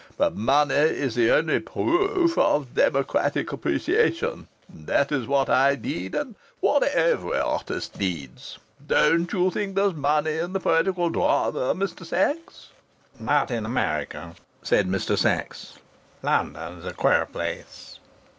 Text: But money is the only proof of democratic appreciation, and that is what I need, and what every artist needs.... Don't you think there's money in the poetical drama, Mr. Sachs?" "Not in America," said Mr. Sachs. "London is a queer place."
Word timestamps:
But 0.17 0.35
money 0.35 0.73
is 0.73 1.13
the 1.13 1.29
only 1.29 1.59
proof 1.59 2.35
of 2.35 2.73
democratic 2.73 3.51
appreciation, 3.51 4.47
and 4.67 4.87
that 4.87 5.11
is 5.11 5.27
what 5.27 5.47
I 5.47 5.75
need, 5.79 6.15
and 6.15 6.33
what 6.59 6.81
every 6.81 7.37
artist 7.37 7.99
needs.... 7.99 8.57
Don't 8.83 9.31
you 9.31 9.51
think 9.51 9.75
there's 9.75 9.93
money 9.93 10.39
in 10.39 10.53
the 10.53 10.59
poetical 10.59 11.11
drama, 11.11 11.75
Mr. 11.75 12.03
Sachs?" 12.03 12.69
"Not 13.19 13.51
in 13.51 13.63
America," 13.63 14.33
said 14.63 14.87
Mr. 14.87 15.15
Sachs. 15.15 15.75
"London 16.23 16.79
is 16.79 16.85
a 16.87 16.93
queer 16.93 17.27
place." 17.27 17.99